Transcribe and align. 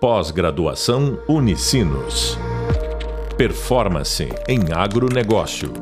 Pós-graduação 0.00 1.18
Unicinos. 1.28 2.38
Performance 3.36 4.28
em 4.46 4.72
agronegócio. 4.72 5.72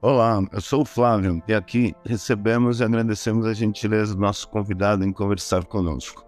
Olá, 0.00 0.40
eu 0.52 0.60
sou 0.60 0.82
o 0.82 0.84
Flávio 0.84 1.42
e 1.48 1.52
aqui 1.52 1.96
recebemos 2.04 2.78
e 2.78 2.84
agradecemos 2.84 3.44
a 3.44 3.52
gentileza 3.52 4.14
do 4.14 4.20
nosso 4.20 4.48
convidado 4.50 5.04
em 5.04 5.12
conversar 5.12 5.64
conosco. 5.64 6.24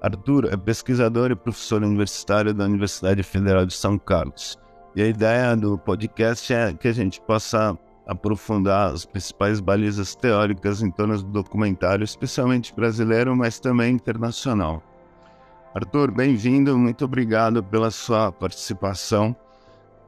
Arthur 0.00 0.48
é 0.52 0.56
pesquisador 0.56 1.32
e 1.32 1.34
professor 1.34 1.82
universitário 1.82 2.54
da 2.54 2.66
Universidade 2.66 3.24
Federal 3.24 3.66
de 3.66 3.74
São 3.74 3.98
Carlos. 3.98 4.56
E 4.94 5.02
a 5.02 5.08
ideia 5.08 5.56
do 5.56 5.76
podcast 5.76 6.54
é 6.54 6.72
que 6.72 6.86
a 6.86 6.92
gente 6.92 7.20
possa 7.22 7.76
aprofundar 8.08 8.90
as 8.92 9.04
principais 9.04 9.60
balizas 9.60 10.14
teóricas 10.14 10.82
em 10.82 10.90
torno 10.90 11.18
do 11.18 11.24
documentário, 11.24 12.02
especialmente 12.02 12.74
brasileiro, 12.74 13.36
mas 13.36 13.60
também 13.60 13.94
internacional. 13.94 14.82
Arthur, 15.74 16.10
bem-vindo, 16.10 16.76
muito 16.78 17.04
obrigado 17.04 17.62
pela 17.62 17.90
sua 17.90 18.32
participação. 18.32 19.36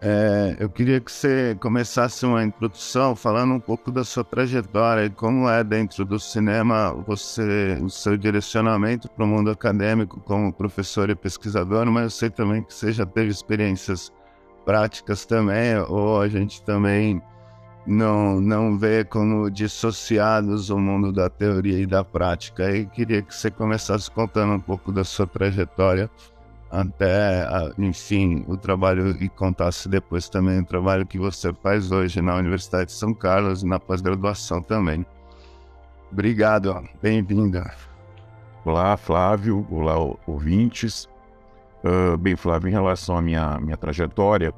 É, 0.00 0.56
eu 0.58 0.70
queria 0.70 0.98
que 0.98 1.12
você 1.12 1.54
começasse 1.60 2.24
uma 2.24 2.42
introdução 2.42 3.14
falando 3.14 3.52
um 3.52 3.60
pouco 3.60 3.92
da 3.92 4.02
sua 4.02 4.24
trajetória 4.24 5.04
e 5.04 5.10
como 5.10 5.46
é 5.46 5.62
dentro 5.62 6.06
do 6.06 6.18
cinema 6.18 6.94
você, 7.06 7.78
o 7.82 7.90
seu 7.90 8.16
direcionamento 8.16 9.10
para 9.10 9.26
o 9.26 9.28
mundo 9.28 9.50
acadêmico 9.50 10.18
como 10.20 10.50
professor 10.50 11.10
e 11.10 11.14
pesquisador, 11.14 11.84
mas 11.90 12.04
eu 12.04 12.10
sei 12.10 12.30
também 12.30 12.62
que 12.62 12.72
você 12.72 12.92
já 12.92 13.04
teve 13.04 13.28
experiências 13.28 14.10
práticas 14.64 15.26
também, 15.26 15.76
ou 15.86 16.18
a 16.18 16.28
gente 16.28 16.62
também 16.62 17.20
não, 17.86 18.40
não 18.40 18.78
vê 18.78 19.04
como 19.04 19.50
dissociados 19.50 20.70
o 20.70 20.78
mundo 20.78 21.12
da 21.12 21.28
teoria 21.30 21.78
e 21.78 21.86
da 21.86 22.04
prática. 22.04 22.70
E 22.70 22.86
queria 22.86 23.22
que 23.22 23.34
você 23.34 23.50
começasse 23.50 24.10
contando 24.10 24.54
um 24.54 24.60
pouco 24.60 24.92
da 24.92 25.04
sua 25.04 25.26
trajetória 25.26 26.10
até, 26.70 27.44
enfim, 27.78 28.44
o 28.46 28.56
trabalho 28.56 29.16
e 29.20 29.28
contasse 29.28 29.88
depois 29.88 30.28
também 30.28 30.60
o 30.60 30.64
trabalho 30.64 31.04
que 31.04 31.18
você 31.18 31.52
faz 31.52 31.90
hoje 31.90 32.22
na 32.22 32.36
Universidade 32.36 32.86
de 32.86 32.92
São 32.92 33.12
Carlos 33.12 33.62
e 33.62 33.66
na 33.66 33.80
pós-graduação 33.80 34.62
também. 34.62 35.04
Obrigado, 36.12 36.88
bem-vinda. 37.02 37.72
Olá, 38.64 38.96
Flávio. 38.96 39.66
Olá, 39.70 39.94
ouvintes. 40.26 41.08
Uh, 41.82 42.16
bem, 42.18 42.36
Flávio, 42.36 42.68
em 42.68 42.72
relação 42.72 43.16
à 43.16 43.22
minha, 43.22 43.58
minha 43.58 43.76
trajetória, 43.76 44.52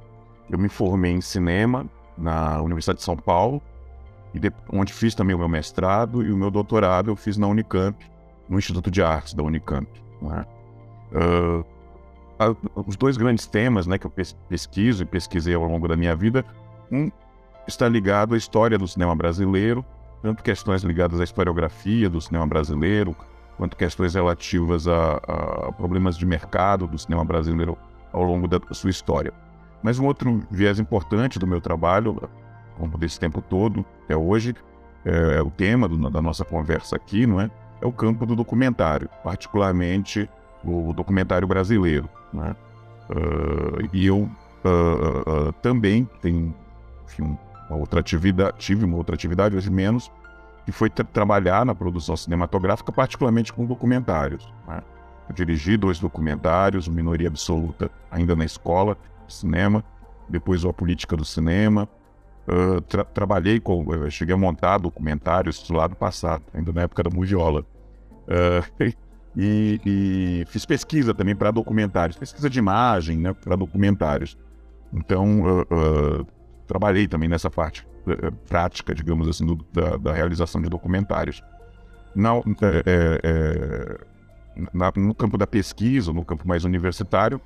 eu 0.50 0.58
me 0.58 0.68
formei 0.68 1.12
em 1.12 1.20
cinema 1.20 1.88
na 2.16 2.60
Universidade 2.62 2.98
de 2.98 3.04
São 3.04 3.16
Paulo, 3.16 3.62
de, 4.34 4.52
onde 4.72 4.92
fiz 4.92 5.14
também 5.14 5.34
o 5.34 5.38
meu 5.38 5.48
mestrado 5.48 6.22
e 6.22 6.32
o 6.32 6.36
meu 6.36 6.50
doutorado 6.50 7.10
eu 7.10 7.16
fiz 7.16 7.36
na 7.36 7.46
Unicamp, 7.46 7.96
no 8.48 8.58
Instituto 8.58 8.90
de 8.90 9.02
Artes 9.02 9.34
da 9.34 9.42
Unicamp. 9.42 9.88
Né? 10.20 10.46
Uh, 11.12 11.64
os 12.86 12.96
dois 12.96 13.16
grandes 13.16 13.46
temas 13.46 13.86
né, 13.86 13.98
que 13.98 14.06
eu 14.06 14.12
pesquiso 14.48 15.02
e 15.02 15.06
pesquisei 15.06 15.54
ao 15.54 15.64
longo 15.64 15.86
da 15.86 15.96
minha 15.96 16.16
vida, 16.16 16.44
um 16.90 17.10
está 17.66 17.88
ligado 17.88 18.34
à 18.34 18.36
história 18.36 18.76
do 18.76 18.88
cinema 18.88 19.14
brasileiro, 19.14 19.84
tanto 20.20 20.42
questões 20.42 20.82
ligadas 20.82 21.20
à 21.20 21.24
historiografia 21.24 22.10
do 22.10 22.20
cinema 22.20 22.46
brasileiro, 22.46 23.14
quanto 23.56 23.76
questões 23.76 24.14
relativas 24.14 24.88
a, 24.88 25.16
a 25.16 25.72
problemas 25.72 26.16
de 26.16 26.26
mercado 26.26 26.86
do 26.86 26.98
cinema 26.98 27.24
brasileiro 27.24 27.76
ao 28.12 28.22
longo 28.22 28.48
da 28.48 28.60
sua 28.72 28.90
história. 28.90 29.32
Mas 29.82 29.98
um 29.98 30.06
outro 30.06 30.42
viés 30.50 30.78
importante 30.78 31.38
do 31.38 31.46
meu 31.46 31.60
trabalho, 31.60 32.28
como 32.78 32.96
desse 32.96 33.18
tempo 33.18 33.42
todo, 33.42 33.84
até 34.04 34.16
hoje, 34.16 34.54
é, 35.04 35.38
é 35.38 35.42
o 35.42 35.50
tema 35.50 35.88
do, 35.88 36.10
da 36.10 36.22
nossa 36.22 36.44
conversa 36.44 36.96
aqui, 36.96 37.26
não 37.26 37.40
é? 37.40 37.50
É 37.80 37.86
o 37.86 37.92
campo 37.92 38.24
do 38.24 38.36
documentário, 38.36 39.08
particularmente 39.24 40.28
o 40.64 40.92
documentário 40.92 41.48
brasileiro, 41.48 42.08
né? 42.32 42.54
Uh, 43.10 43.88
e 43.92 44.06
eu 44.06 44.20
uh, 44.20 45.48
uh, 45.48 45.52
também 45.60 46.08
tenho 46.20 46.54
enfim, 47.04 47.36
uma 47.68 47.78
outra 47.78 48.00
atividade, 48.00 48.56
tive 48.58 48.84
uma 48.84 48.96
outra 48.96 49.14
atividade, 49.14 49.56
hoje 49.56 49.70
menos, 49.70 50.10
que 50.64 50.72
foi 50.72 50.88
tra 50.88 51.04
trabalhar 51.04 51.66
na 51.66 51.74
produção 51.74 52.16
cinematográfica, 52.16 52.92
particularmente 52.92 53.52
com 53.52 53.66
documentários. 53.66 54.48
Né? 54.66 54.80
Eu 55.28 55.34
dirigi 55.34 55.76
dois 55.76 55.98
documentários, 55.98 56.86
Minoria 56.88 57.28
Absoluta, 57.28 57.90
ainda 58.10 58.36
na 58.36 58.44
escola, 58.44 58.96
cinema, 59.32 59.84
depois 60.28 60.64
a 60.64 60.72
política 60.72 61.16
do 61.16 61.24
cinema. 61.24 61.88
Uh, 62.46 62.80
tra 62.80 63.04
trabalhei 63.04 63.60
com, 63.60 63.86
cheguei 64.10 64.34
a 64.34 64.38
montar 64.38 64.78
documentários 64.78 65.62
do 65.62 65.74
lado 65.74 65.94
passado, 65.94 66.42
ainda 66.52 66.72
na 66.72 66.82
época 66.82 67.02
da 67.02 67.10
Mugiola. 67.10 67.64
Uh, 68.26 68.92
e, 69.36 69.80
e, 69.86 70.44
fiz 70.48 70.66
pesquisa 70.66 71.14
também 71.14 71.36
para 71.36 71.50
documentários, 71.50 72.16
pesquisa 72.16 72.50
de 72.50 72.58
imagem, 72.58 73.18
né, 73.18 73.32
para 73.32 73.54
documentários. 73.56 74.36
Então, 74.92 75.40
uh, 75.40 76.26
trabalhei 76.66 77.06
também 77.06 77.28
nessa 77.28 77.48
parte 77.48 77.86
prática, 78.48 78.94
digamos 78.94 79.28
assim, 79.28 79.46
do, 79.46 79.64
da, 79.72 79.96
da, 79.96 80.12
realização 80.12 80.60
de 80.60 80.68
documentários. 80.68 81.42
Na, 82.14 82.32
é, 82.84 83.20
é, 83.22 83.98
na, 84.72 84.92
no 84.96 85.14
campo 85.14 85.38
da 85.38 85.46
pesquisa, 85.46 86.12
no 86.12 86.24
campo 86.24 86.46
mais 86.46 86.64
universitário, 86.64 87.40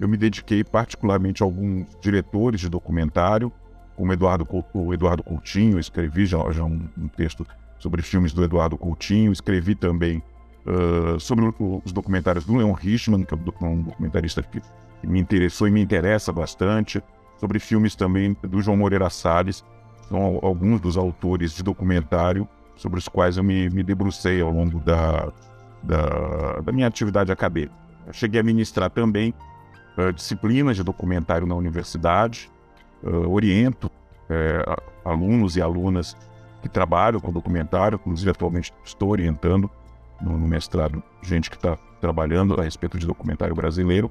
eu 0.00 0.08
me 0.08 0.16
dediquei 0.16 0.64
particularmente 0.64 1.42
a 1.42 1.46
alguns 1.46 1.86
diretores 2.00 2.60
de 2.60 2.68
documentário, 2.70 3.52
como 3.94 4.12
Eduardo, 4.14 4.48
o 4.72 4.94
Eduardo 4.94 5.22
Coutinho, 5.22 5.78
escrevi 5.78 6.24
já, 6.24 6.38
já 6.50 6.64
um, 6.64 6.88
um, 6.96 7.06
texto 7.06 7.46
sobre 7.78 8.00
filmes 8.00 8.32
do 8.32 8.42
Eduardo 8.42 8.78
Coutinho, 8.78 9.30
escrevi 9.30 9.74
também 9.74 10.22
uh, 10.66 11.20
sobre 11.20 11.44
os 11.58 11.92
documentários 11.92 12.46
do 12.46 12.56
Leon 12.56 12.72
Richman, 12.72 13.24
que 13.24 13.34
é 13.34 13.36
um 13.66 13.82
documentarista 13.82 14.42
que 14.42 14.62
me 15.04 15.20
interessou 15.20 15.68
e 15.68 15.70
me 15.70 15.82
interessa 15.82 16.32
bastante, 16.32 17.02
sobre 17.38 17.58
filmes 17.58 17.94
também 17.94 18.34
do 18.42 18.62
João 18.62 18.78
Moreira 18.78 19.10
Salles, 19.10 19.62
são 20.08 20.40
alguns 20.42 20.80
dos 20.80 20.96
autores 20.96 21.54
de 21.54 21.62
documentário 21.62 22.48
sobre 22.74 22.98
os 22.98 23.06
quais 23.06 23.36
eu 23.36 23.44
me, 23.44 23.68
me 23.68 23.82
debrucei 23.82 24.40
ao 24.40 24.50
longo 24.50 24.80
da, 24.80 25.30
da, 25.82 26.60
da 26.60 26.72
minha 26.72 26.86
atividade 26.86 27.30
acadêmica. 27.30 27.74
Cheguei 28.12 28.40
a 28.40 28.42
ministrar 28.42 28.90
também 28.90 29.34
uh, 29.96 30.12
disciplinas 30.12 30.76
de 30.76 30.82
documentário 30.82 31.46
na 31.46 31.54
universidade, 31.54 32.50
uh, 33.02 33.28
oriento 33.30 33.86
uh, 33.86 34.82
alunos 35.04 35.56
e 35.56 35.62
alunas 35.62 36.16
que 36.62 36.68
trabalham 36.68 37.20
com 37.20 37.32
documentário, 37.32 37.96
inclusive 37.96 38.30
atualmente 38.30 38.72
estou 38.84 39.10
orientando 39.10 39.70
no, 40.20 40.36
no 40.36 40.46
mestrado 40.46 41.02
gente 41.22 41.50
que 41.50 41.56
está 41.56 41.76
trabalhando 42.00 42.60
a 42.60 42.64
respeito 42.64 42.98
de 42.98 43.06
documentário 43.06 43.54
brasileiro. 43.54 44.10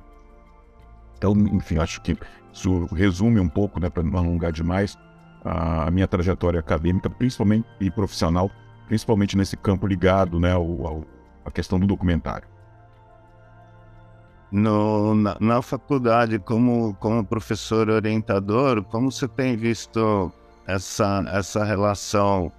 Então, 1.18 1.34
enfim, 1.34 1.78
acho 1.78 2.02
que 2.02 2.18
isso 2.52 2.86
resume 2.86 3.40
um 3.40 3.50
pouco, 3.50 3.80
né, 3.80 3.90
para 3.90 4.02
não 4.02 4.18
alongar 4.18 4.52
demais, 4.52 4.98
a 5.44 5.92
minha 5.92 6.08
trajetória 6.08 6.60
acadêmica, 6.60 7.10
principalmente 7.10 7.68
e 7.80 7.92
profissional, 7.92 8.50
principalmente 8.88 9.38
nesse 9.38 9.56
campo 9.58 9.86
ligado, 9.86 10.40
né, 10.40 10.54
ao, 10.54 10.88
ao 10.88 11.04
à 11.46 11.52
questão 11.52 11.80
do 11.80 11.88
documentário 11.88 12.48
no, 14.52 15.16
na, 15.16 15.38
na, 15.40 15.62
faculdade 15.62 16.40
como, 16.40 16.96
como 16.96 17.24
professor 17.24 17.90
orientador, 17.90 18.84
como 18.84 19.12
você 19.12 19.28
tem 19.28 19.56
visto 19.56 20.32
essa, 20.66 21.24
essa 21.32 21.64
relação 21.64 22.52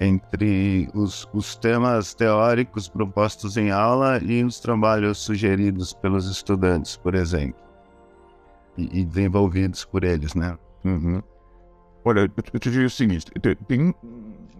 entre 0.00 0.88
os, 0.94 1.28
os 1.32 1.54
temas 1.54 2.12
teóricos 2.14 2.88
propostos 2.88 3.56
em 3.56 3.70
aula 3.70 4.18
e 4.18 4.42
os 4.42 4.58
trabalhos 4.58 5.18
sugeridos 5.18 5.92
pelos 5.92 6.28
estudantes, 6.28 6.96
por 6.96 7.14
exemplo, 7.14 7.62
e, 8.76 9.00
e 9.00 9.04
desenvolvidos 9.04 9.84
por 9.84 10.02
eles, 10.02 10.34
né? 10.34 10.58
Uhum. 10.84 11.22
Olha, 12.04 12.30
eu 12.52 12.58
te 12.58 12.70
digo 12.70 12.84
o 12.84 12.90
seguinte, 12.90 13.26
tem 13.68 13.94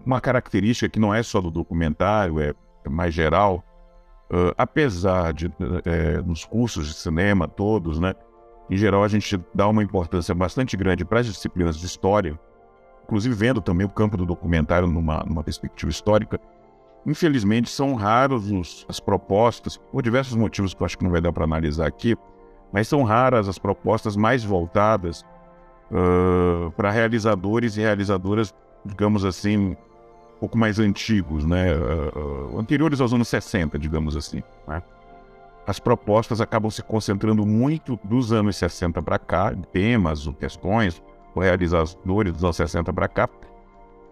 uma 0.07 0.21
característica 0.21 0.89
que 0.89 1.01
não 1.01 1.13
é 1.13 1.23
só 1.25 1.41
do 1.41 1.51
documentário, 1.51 2.41
é 2.41 2.55
mais 2.89 3.13
geral, 3.13 3.65
Uh, 4.33 4.55
apesar 4.57 5.35
de, 5.35 5.53
é, 5.85 6.23
nos 6.23 6.43
cursos 6.43 6.87
de 6.87 6.95
cinema 6.95 7.47
todos, 7.47 8.01
né, 8.01 8.15
em 8.71 8.79
geral 8.79 9.05
a 9.05 9.09
gente 9.09 9.39
dá 9.55 9.69
uma 9.69 9.83
importância 9.83 10.35
bastante 10.35 10.75
grande 10.75 11.05
para 11.05 11.21
as 11.21 11.27
disciplinas 11.27 11.77
de 11.77 11.85
história, 11.85 12.41
inclusive 13.05 13.35
vendo 13.35 13.61
também 13.61 13.87
o 13.87 13.91
campo 13.91 14.17
do 14.17 14.25
documentário 14.25 14.89
numa, 14.89 15.23
numa 15.25 15.45
perspectiva 15.45 15.91
histórica. 15.91 16.41
Infelizmente, 17.05 17.69
são 17.69 17.95
raras 17.95 18.51
os, 18.51 18.87
as 18.89 18.99
propostas, 18.99 19.77
por 19.77 20.03
diversos 20.03 20.35
motivos 20.35 20.73
que 20.73 20.83
eu 20.83 20.87
acho 20.87 20.97
que 20.97 21.05
não 21.05 21.11
vai 21.11 21.21
dar 21.21 21.33
para 21.33 21.45
analisar 21.45 21.87
aqui, 21.87 22.17
mas 22.73 22.89
são 22.89 23.03
raras 23.03 23.49
as 23.49 23.59
propostas 23.59 24.17
mais 24.17 24.43
voltadas 24.43 25.27
uh, 25.91 26.71
para 26.71 26.91
realizadores 26.91 27.77
e 27.77 27.81
realizadoras, 27.83 28.55
digamos 28.83 29.27
assim, 29.27 29.77
pouco 30.43 30.59
mais 30.59 30.81
antigos, 30.81 31.47
né? 31.47 31.73
Uh, 31.73 32.57
uh, 32.57 32.59
anteriores 32.59 33.01
aos 33.01 33.13
anos 33.13 33.29
60, 33.29 33.79
digamos 33.79 34.17
assim. 34.17 34.43
Né? 34.67 34.83
As 35.65 35.79
propostas 35.79 36.41
acabam 36.41 36.69
se 36.69 36.83
concentrando 36.83 37.47
muito 37.47 37.97
dos 38.03 38.33
anos 38.33 38.57
60 38.57 39.01
para 39.03 39.21
cá, 39.21 39.55
temas 39.73 40.29
questões, 40.41 41.01
realizadores 41.37 42.33
dos 42.33 42.43
anos 42.43 42.57
60 42.57 42.93
para 42.93 43.07
cá. 43.07 43.29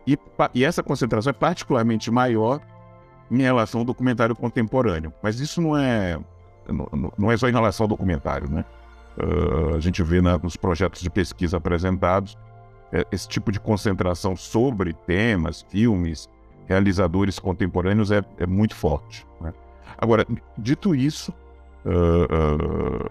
E, 0.06 0.16
e, 0.54 0.64
essa 0.64 0.84
concentração 0.84 1.30
é 1.30 1.34
particularmente 1.34 2.12
maior 2.12 2.60
em 3.28 3.42
relação 3.42 3.80
ao 3.80 3.84
documentário 3.84 4.36
contemporâneo. 4.36 5.12
Mas 5.20 5.40
isso 5.40 5.60
não 5.60 5.76
é, 5.76 6.16
não, 6.68 7.12
não 7.18 7.32
é 7.32 7.36
só 7.36 7.48
em 7.48 7.52
relação 7.52 7.84
ao 7.84 7.88
documentário, 7.88 8.48
né? 8.48 8.64
Uh, 9.18 9.74
a 9.74 9.80
gente 9.80 10.00
vê 10.04 10.20
nos 10.20 10.56
projetos 10.56 11.00
de 11.00 11.10
pesquisa 11.10 11.56
apresentados 11.56 12.38
esse 13.12 13.28
tipo 13.28 13.52
de 13.52 13.60
concentração 13.60 14.34
sobre 14.36 14.92
temas, 14.92 15.62
filmes, 15.62 16.28
realizadores 16.66 17.38
contemporâneos 17.38 18.10
é, 18.10 18.24
é 18.38 18.46
muito 18.46 18.74
forte. 18.74 19.26
Né? 19.40 19.52
Agora, 19.98 20.26
dito 20.56 20.94
isso, 20.94 21.32
uh, 21.84 23.10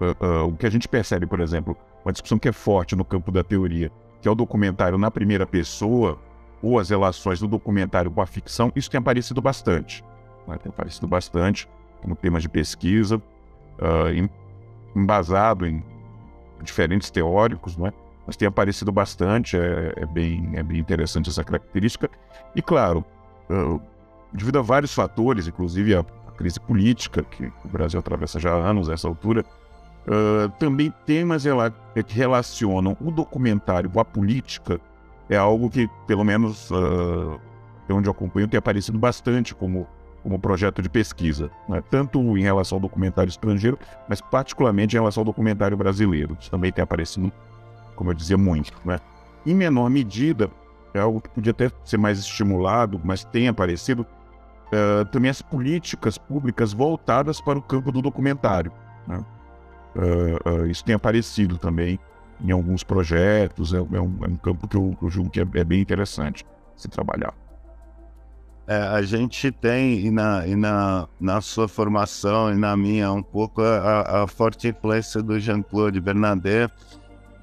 uh, 0.00 0.46
o 0.46 0.56
que 0.56 0.66
a 0.66 0.70
gente 0.70 0.88
percebe, 0.88 1.26
por 1.26 1.40
exemplo, 1.40 1.76
uma 2.04 2.12
discussão 2.12 2.38
que 2.38 2.48
é 2.48 2.52
forte 2.52 2.96
no 2.96 3.04
campo 3.04 3.30
da 3.30 3.44
teoria, 3.44 3.90
que 4.20 4.28
é 4.28 4.30
o 4.30 4.34
documentário 4.34 4.96
na 4.96 5.10
primeira 5.10 5.46
pessoa, 5.46 6.18
ou 6.62 6.78
as 6.78 6.88
relações 6.90 7.40
do 7.40 7.46
documentário 7.46 8.10
com 8.10 8.20
a 8.20 8.26
ficção, 8.26 8.72
isso 8.74 8.90
tem 8.90 8.98
aparecido 8.98 9.42
bastante. 9.42 10.02
Né? 10.48 10.56
Tem 10.56 10.70
aparecido 10.70 11.06
bastante 11.06 11.68
como 12.00 12.16
tema 12.16 12.40
de 12.40 12.48
pesquisa, 12.48 13.16
uh, 13.18 14.28
embasado 14.94 15.66
em 15.66 15.82
diferentes 16.62 17.10
teóricos, 17.10 17.76
não 17.76 17.86
é? 17.86 17.92
Mas 18.26 18.36
tem 18.36 18.48
aparecido 18.48 18.90
bastante, 18.90 19.56
é, 19.56 19.92
é, 19.96 20.06
bem, 20.06 20.50
é 20.54 20.62
bem 20.62 20.78
interessante 20.78 21.30
essa 21.30 21.44
característica. 21.44 22.10
E 22.54 22.60
claro, 22.60 23.04
uh, 23.48 23.80
devido 24.32 24.58
a 24.58 24.62
vários 24.62 24.92
fatores, 24.92 25.46
inclusive 25.46 25.94
a, 25.94 26.04
crise 26.36 26.60
política 26.60 27.22
que 27.22 27.50
o 27.64 27.68
Brasil 27.68 27.98
atravessa 27.98 28.38
já 28.38 28.52
há 28.52 28.56
anos 28.56 28.90
a 28.90 28.92
essa 28.92 29.08
altura, 29.08 29.42
uh, 30.06 30.50
também 30.58 30.92
temas 31.06 31.44
que 32.06 32.14
relacionam 32.14 32.94
o 33.00 33.10
documentário 33.10 33.88
com 33.88 33.98
a 34.00 34.04
política 34.04 34.78
é 35.28 35.36
algo 35.36 35.68
que, 35.68 35.88
pelo 36.06 36.24
menos, 36.24 36.70
uh, 36.70 37.40
onde 37.90 38.08
eu 38.08 38.12
acompanho, 38.12 38.48
tem 38.48 38.58
aparecido 38.58 38.98
bastante 38.98 39.54
como, 39.54 39.86
como 40.22 40.38
projeto 40.38 40.80
de 40.80 40.88
pesquisa, 40.88 41.50
né? 41.68 41.82
tanto 41.90 42.18
em 42.36 42.42
relação 42.42 42.76
ao 42.76 42.80
documentário 42.80 43.28
estrangeiro, 43.28 43.78
mas 44.08 44.20
particularmente 44.20 44.96
em 44.96 45.00
relação 45.00 45.22
ao 45.22 45.24
documentário 45.24 45.76
brasileiro. 45.76 46.36
Isso 46.40 46.50
também 46.50 46.72
tem 46.72 46.82
aparecido, 46.82 47.32
como 47.96 48.10
eu 48.10 48.14
dizia, 48.14 48.36
muito. 48.36 48.72
Né? 48.84 49.00
Em 49.44 49.54
menor 49.54 49.90
medida, 49.90 50.50
é 50.94 51.00
algo 51.00 51.20
que 51.20 51.28
podia 51.28 51.50
até 51.50 51.70
ser 51.84 51.96
mais 51.96 52.18
estimulado, 52.18 53.00
mas 53.02 53.24
tem 53.24 53.48
aparecido, 53.48 54.06
uh, 54.72 55.04
também 55.06 55.30
as 55.30 55.42
políticas 55.42 56.18
públicas 56.18 56.72
voltadas 56.72 57.40
para 57.40 57.58
o 57.58 57.62
campo 57.62 57.90
do 57.90 58.00
documentário. 58.00 58.72
Né? 59.06 59.24
Uh, 59.94 60.50
uh, 60.50 60.66
isso 60.66 60.84
tem 60.84 60.94
aparecido 60.94 61.58
também 61.58 61.98
em 62.40 62.50
alguns 62.50 62.82
projetos. 62.82 63.72
É, 63.72 63.78
é, 63.78 63.80
um, 63.80 64.18
é 64.22 64.28
um, 64.28 64.36
campo 64.36 64.68
que 64.68 64.76
eu, 64.76 64.96
eu 65.00 65.10
julgo 65.10 65.30
que 65.30 65.40
é, 65.40 65.46
é, 65.54 65.64
bem 65.64 65.80
interessante 65.80 66.44
se 66.76 66.88
trabalhar. 66.88 67.34
A 68.68 69.00
gente 69.00 69.52
tem, 69.52 70.00
e, 70.00 70.10
na, 70.10 70.44
e 70.44 70.56
na, 70.56 71.06
na 71.20 71.40
sua 71.40 71.68
formação 71.68 72.52
e 72.52 72.56
na 72.56 72.76
minha, 72.76 73.12
um 73.12 73.22
pouco 73.22 73.62
a, 73.62 74.24
a 74.24 74.26
forte 74.26 74.66
influência 74.66 75.22
do 75.22 75.38
Jean-Claude 75.38 76.00
Bernadette 76.00 76.74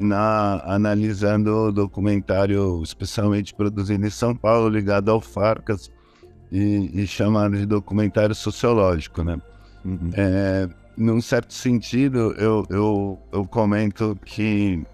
na, 0.04 0.62
analisando 0.66 1.50
o 1.50 1.72
documentário, 1.72 2.82
especialmente 2.84 3.54
produzido 3.54 4.06
em 4.06 4.10
São 4.10 4.36
Paulo, 4.36 4.70
ligado 4.70 5.10
ao 5.10 5.20
Farcas, 5.20 5.90
e, 6.52 7.02
e 7.02 7.08
chamado 7.08 7.58
de 7.58 7.66
documentário 7.66 8.36
sociológico, 8.36 9.24
né? 9.24 9.42
Uhum. 9.84 10.12
É, 10.14 10.70
num 10.96 11.20
certo 11.20 11.54
sentido, 11.54 12.36
eu, 12.38 12.66
eu, 12.70 13.20
eu 13.32 13.46
comento 13.46 14.18
que, 14.24 14.86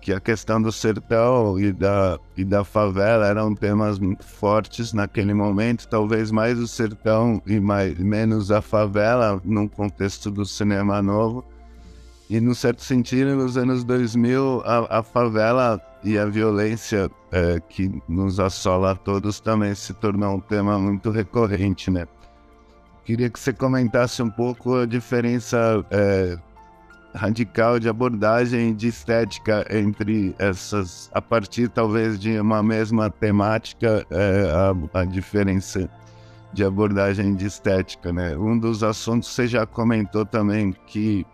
que 0.00 0.12
a 0.12 0.20
questão 0.20 0.60
do 0.60 0.72
sertão 0.72 1.58
e 1.58 1.72
da, 1.72 2.18
e 2.36 2.44
da 2.44 2.64
favela 2.64 3.26
eram 3.26 3.54
temas 3.54 4.00
muito 4.00 4.24
fortes 4.24 4.92
naquele 4.92 5.32
momento, 5.32 5.86
talvez 5.86 6.32
mais 6.32 6.58
o 6.58 6.66
sertão 6.66 7.40
e 7.46 7.60
mais, 7.60 7.96
menos 7.98 8.50
a 8.50 8.60
favela, 8.60 9.40
num 9.44 9.68
contexto 9.68 10.30
do 10.32 10.44
cinema 10.44 11.00
novo. 11.00 11.44
E, 12.28 12.40
num 12.40 12.54
certo 12.54 12.82
sentido, 12.82 13.36
nos 13.36 13.56
anos 13.56 13.84
2000, 13.84 14.62
a, 14.64 14.98
a 14.98 15.02
favela 15.02 15.80
e 16.02 16.18
a 16.18 16.24
violência 16.24 17.10
é, 17.30 17.60
que 17.68 18.02
nos 18.08 18.40
assola 18.40 18.92
a 18.92 18.94
todos 18.94 19.40
também 19.40 19.74
se 19.74 19.92
tornou 19.94 20.36
um 20.36 20.40
tema 20.40 20.78
muito 20.78 21.10
recorrente, 21.10 21.90
né? 21.90 22.06
Queria 23.04 23.28
que 23.28 23.38
você 23.38 23.52
comentasse 23.52 24.22
um 24.22 24.30
pouco 24.30 24.76
a 24.76 24.86
diferença 24.86 25.84
é, 25.90 26.38
radical 27.14 27.78
de 27.78 27.88
abordagem 27.88 28.74
de 28.74 28.88
estética 28.88 29.66
entre 29.70 30.34
essas, 30.38 31.10
a 31.12 31.20
partir 31.20 31.68
talvez 31.68 32.18
de 32.18 32.40
uma 32.40 32.62
mesma 32.62 33.10
temática, 33.10 34.06
é, 34.10 34.50
a, 34.94 35.00
a, 35.00 35.04
diferença 35.04 35.88
de 36.54 36.64
abordagem 36.64 37.34
de 37.34 37.46
estética, 37.46 38.12
né? 38.12 38.36
Um 38.36 38.58
dos 38.58 38.82
assuntos 38.82 39.28
você 39.28 39.46
já 39.46 39.66
comentou 39.66 40.24
também 40.24 40.74
que 40.86 41.26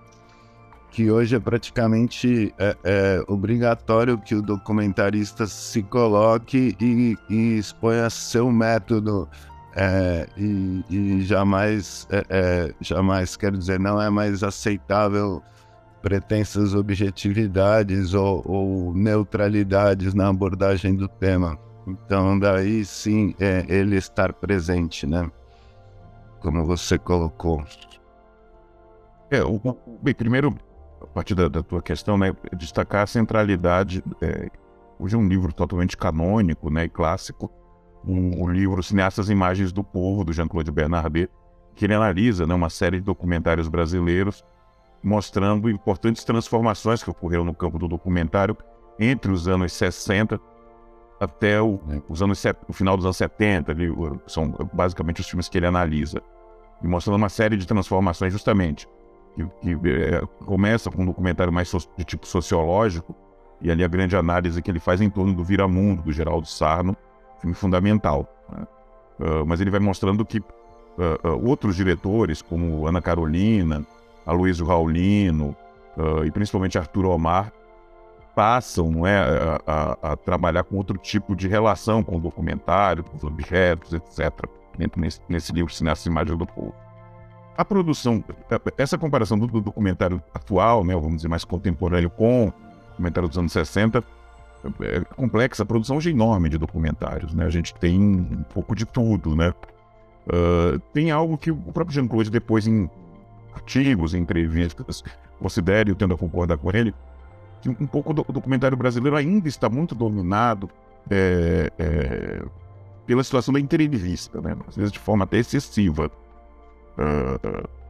que 0.90 1.10
hoje 1.10 1.36
é 1.36 1.40
praticamente 1.40 2.52
é, 2.58 2.76
é 2.82 3.24
obrigatório 3.28 4.18
que 4.18 4.34
o 4.34 4.42
documentarista 4.42 5.46
se 5.46 5.82
coloque 5.82 6.76
e, 6.80 7.16
e 7.28 7.58
exponha 7.58 8.10
seu 8.10 8.50
método 8.50 9.28
é, 9.74 10.26
e, 10.36 10.84
e, 10.90 11.22
jamais, 11.22 12.06
é, 12.10 12.24
é, 12.28 12.74
jamais, 12.80 13.36
quero 13.36 13.56
dizer, 13.56 13.78
não 13.78 14.00
é 14.00 14.10
mais 14.10 14.42
aceitável 14.42 15.42
pretensas 16.02 16.74
objetividades 16.74 18.14
ou, 18.14 18.42
ou 18.44 18.94
neutralidades 18.94 20.12
na 20.12 20.28
abordagem 20.28 20.94
do 20.96 21.06
tema. 21.06 21.58
Então, 21.86 22.38
daí 22.38 22.84
sim, 22.84 23.34
é 23.38 23.64
ele 23.68 23.96
estar 23.96 24.32
presente, 24.32 25.06
né? 25.06 25.30
Como 26.40 26.64
você 26.64 26.98
colocou. 26.98 27.62
É, 29.30 29.42
o, 29.42 29.60
bem, 30.02 30.14
primeiro, 30.14 30.56
a 31.00 31.06
partir 31.06 31.34
da, 31.34 31.48
da, 31.48 31.62
tua 31.62 31.82
questão, 31.82 32.18
né, 32.18 32.34
destacar 32.56 33.02
a 33.02 33.06
centralidade. 33.06 34.02
É, 34.20 34.50
hoje 34.98 35.14
é 35.14 35.18
um 35.18 35.26
livro 35.26 35.52
totalmente 35.52 35.96
canônico 35.96 36.70
né, 36.70 36.84
e 36.84 36.88
clássico, 36.88 37.50
um, 38.04 38.42
o 38.42 38.48
livro 38.50 38.82
Cineastas 38.82 39.28
Imagens 39.28 39.72
do 39.72 39.82
Povo, 39.82 40.24
do 40.24 40.32
Jean-Claude 40.32 40.70
Bernardet, 40.70 41.30
que 41.74 41.84
ele 41.84 41.94
analisa 41.94 42.46
né, 42.46 42.54
uma 42.54 42.70
série 42.70 42.98
de 42.98 43.04
documentários 43.04 43.68
brasileiros 43.68 44.44
mostrando 45.02 45.70
importantes 45.70 46.24
transformações 46.24 47.02
que 47.02 47.10
ocorreram 47.10 47.44
no 47.44 47.54
campo 47.54 47.78
do 47.78 47.88
documentário 47.88 48.56
entre 48.98 49.32
os 49.32 49.48
anos 49.48 49.72
60 49.72 50.38
até 51.18 51.60
o, 51.60 51.78
os 52.08 52.22
anos, 52.22 52.42
o 52.66 52.72
final 52.72 52.96
dos 52.96 53.04
anos 53.04 53.16
70, 53.18 53.70
ali, 53.70 53.88
são 54.26 54.54
basicamente 54.72 55.20
os 55.20 55.28
filmes 55.28 55.48
que 55.48 55.58
ele 55.58 55.66
analisa, 55.66 56.22
e 56.82 56.88
mostrando 56.88 57.16
uma 57.16 57.28
série 57.28 57.58
de 57.58 57.66
transformações 57.66 58.32
justamente, 58.32 58.88
que, 59.60 59.76
que 59.76 59.90
é, 59.90 60.22
começa 60.44 60.90
com 60.90 61.02
um 61.02 61.06
documentário 61.06 61.52
mais 61.52 61.68
so, 61.68 61.78
de 61.96 62.04
tipo 62.04 62.26
sociológico, 62.26 63.14
e 63.60 63.70
ali 63.70 63.84
a 63.84 63.88
grande 63.88 64.16
análise 64.16 64.62
que 64.62 64.70
ele 64.70 64.80
faz 64.80 65.00
em 65.00 65.10
torno 65.10 65.34
do 65.34 65.44
Viramundo, 65.44 66.02
do 66.02 66.12
Geraldo 66.12 66.46
Sarno, 66.46 66.96
filme 67.40 67.54
fundamental. 67.54 68.26
Né? 68.50 68.66
Uh, 69.20 69.46
mas 69.46 69.60
ele 69.60 69.70
vai 69.70 69.80
mostrando 69.80 70.24
que 70.24 70.38
uh, 70.38 71.28
uh, 71.28 71.48
outros 71.48 71.76
diretores, 71.76 72.40
como 72.40 72.86
Ana 72.86 73.02
Carolina, 73.02 73.84
Aloysio 74.24 74.66
Raulino 74.66 75.56
e 76.24 76.30
principalmente 76.30 76.78
Arthur 76.78 77.04
Omar, 77.04 77.52
passam 78.34 78.90
não 78.90 79.06
é, 79.06 79.18
a, 79.18 79.60
a, 79.66 80.12
a, 80.12 80.16
trabalhar 80.16 80.64
com 80.64 80.76
outro 80.76 80.96
tipo 80.96 81.36
de 81.36 81.46
relação 81.46 82.02
com 82.02 82.16
o 82.16 82.20
documentário, 82.20 83.04
com 83.04 83.16
os 83.16 83.24
objetos, 83.24 83.92
etc., 83.92 84.32
nesse, 84.96 85.20
nesse 85.28 85.52
livro 85.52 85.72
Cineasta 85.72 86.08
Imagem 86.08 86.36
do 86.36 86.46
Povo. 86.46 86.74
A 87.56 87.64
produção, 87.64 88.24
essa 88.78 88.96
comparação 88.96 89.38
do, 89.38 89.46
do, 89.46 89.60
documentário 89.60 90.22
atual, 90.32 90.84
né, 90.84 90.94
vamos 90.94 91.16
dizer 91.16 91.28
mais 91.28 91.44
contemporâneo, 91.44 92.08
com 92.08 92.48
o 92.48 92.52
documentário 92.90 93.28
dos 93.28 93.36
anos 93.36 93.52
60, 93.52 94.02
é 94.82 95.00
complexa, 95.16 95.62
a 95.62 95.66
produção 95.66 95.96
hoje 95.96 96.10
é 96.10 96.12
enorme 96.12 96.48
de 96.48 96.58
documentários, 96.58 97.32
né? 97.32 97.46
A 97.46 97.50
gente 97.50 97.74
tem 97.74 97.98
um 97.98 98.44
pouco 98.52 98.74
de 98.74 98.84
tudo, 98.84 99.34
né? 99.34 99.54
Uh, 100.26 100.78
tem 100.92 101.10
algo 101.10 101.38
que 101.38 101.50
o 101.50 101.56
próprio 101.56 101.94
Jean-Claude, 101.94 102.30
depois 102.30 102.66
em 102.66 102.88
artigos, 103.54 104.14
em 104.14 104.18
entrevistas, 104.18 105.02
considera, 105.38 105.88
e 105.88 105.92
eu 105.92 105.96
tendo 105.96 106.14
a 106.14 106.18
concordar 106.18 106.58
com 106.58 106.70
ele, 106.70 106.94
que 107.62 107.68
um 107.68 107.86
pouco 107.86 108.12
do 108.12 108.22
documentário 108.22 108.76
brasileiro 108.76 109.16
ainda 109.16 109.48
está 109.48 109.68
muito 109.68 109.94
dominado 109.94 110.68
é, 111.10 111.70
é, 111.78 112.42
pela 113.06 113.24
situação 113.24 113.52
da 113.52 113.60
entrevista, 113.60 114.40
né? 114.40 114.56
Às 114.68 114.76
vezes 114.76 114.92
de 114.92 114.98
forma 114.98 115.24
até 115.24 115.38
excessiva. 115.38 116.10
Uh, 117.00 117.80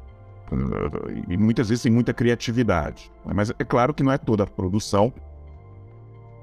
e 1.28 1.36
muitas 1.36 1.68
vezes 1.68 1.82
sem 1.82 1.92
muita 1.92 2.12
criatividade. 2.12 3.10
Mas 3.24 3.50
é 3.50 3.64
claro 3.64 3.94
que 3.94 4.02
não 4.02 4.12
é 4.12 4.18
toda 4.18 4.42
a 4.42 4.46
produção 4.46 5.12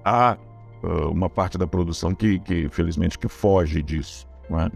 há 0.04 0.38
uh, 0.84 1.12
uma 1.12 1.30
parte 1.30 1.58
da 1.58 1.68
produção 1.68 2.16
que, 2.16 2.40
que, 2.40 2.70
felizmente, 2.70 3.20
que 3.20 3.28
foge 3.28 3.84
disso. 3.84 4.28
É? 4.50 4.72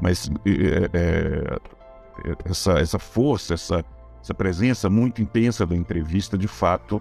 Mas 0.00 0.28
é, 0.44 0.90
é, 0.92 1.60
essa, 2.44 2.72
essa 2.80 2.98
força, 2.98 3.54
essa, 3.54 3.84
essa 4.20 4.34
presença 4.34 4.90
muito 4.90 5.22
intensa 5.22 5.64
da 5.64 5.76
entrevista, 5.76 6.36
de 6.36 6.48
fato, 6.48 6.96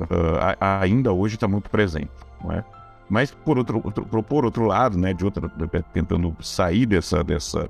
uh, 0.00 0.56
ainda 0.60 1.12
hoje 1.12 1.36
está 1.36 1.48
muito 1.48 1.70
presente. 1.70 2.12
É? 2.50 2.62
Mas 3.08 3.30
por 3.30 3.56
outro, 3.56 3.80
outro, 3.82 4.22
por 4.22 4.44
outro 4.44 4.66
lado, 4.66 4.98
né, 4.98 5.14
de 5.14 5.24
outra, 5.24 5.48
tentando 5.92 6.36
sair 6.42 6.84
dessa 6.84 7.22
dessa 7.24 7.68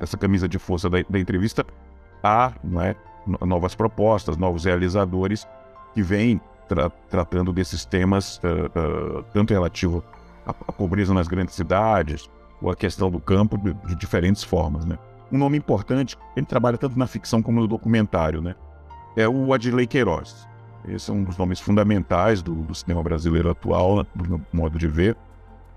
essa 0.00 0.16
camisa 0.16 0.48
de 0.48 0.58
força 0.58 0.88
da, 0.88 0.98
da 1.08 1.18
entrevista, 1.18 1.64
há 2.22 2.52
né, 2.62 2.94
novas 3.40 3.74
propostas, 3.74 4.36
novos 4.36 4.64
realizadores 4.64 5.46
que 5.94 6.02
vêm 6.02 6.40
tra 6.68 6.90
tratando 7.08 7.52
desses 7.52 7.84
temas, 7.84 8.38
uh, 8.38 9.20
uh, 9.20 9.22
tanto 9.32 9.52
relativo 9.52 10.04
à, 10.46 10.50
à, 10.50 10.72
pobreza 10.72 11.14
nas 11.14 11.26
grandes 11.26 11.54
cidades, 11.54 12.28
ou 12.60 12.70
a 12.70 12.76
questão 12.76 13.10
do 13.10 13.18
campo, 13.18 13.56
de, 13.56 13.72
de, 13.72 13.94
diferentes 13.94 14.44
formas. 14.44 14.84
Né? 14.84 14.98
Um 15.32 15.38
nome 15.38 15.56
importante, 15.56 16.16
ele 16.36 16.44
trabalha 16.44 16.76
tanto 16.76 16.98
na 16.98 17.06
ficção 17.06 17.42
como 17.42 17.60
no 17.60 17.66
documentário, 17.66 18.42
né? 18.42 18.54
é 19.16 19.28
o 19.28 19.52
Adilei 19.52 19.86
Queiroz. 19.86 20.46
Esse 20.86 21.10
é 21.10 21.14
um 21.14 21.24
dos 21.24 21.36
nomes 21.36 21.58
fundamentais 21.58 22.40
do, 22.40 22.54
do 22.54 22.74
cinema 22.74 23.02
brasileiro 23.02 23.50
atual, 23.50 24.04
do 24.14 24.28
meu 24.28 24.40
modo 24.52 24.78
de 24.78 24.86
ver. 24.86 25.16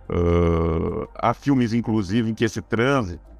Uh, 0.09 1.07
há 1.15 1.33
filmes, 1.33 1.73
inclusive, 1.73 2.29
em 2.29 2.33
que 2.33 2.43
esse 2.43 2.61
trânsito, 2.61 3.30